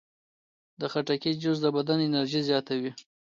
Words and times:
د 0.79 0.81
خټکي 0.91 1.31
جوس 1.41 1.57
د 1.61 1.67
بدن 1.75 1.99
انرژي 2.07 2.41
زیاتوي. 2.49 2.91